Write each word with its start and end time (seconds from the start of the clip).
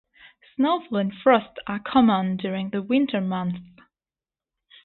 Snowfall 0.55 0.97
and 0.97 1.13
frost 1.15 1.59
are 1.67 1.77
common 1.77 2.35
during 2.35 2.71
the 2.71 2.81
winter 2.81 3.21
months. 3.21 3.69